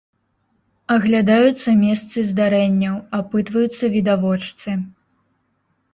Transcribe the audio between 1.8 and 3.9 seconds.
месцы здарэнняў, апытваюцца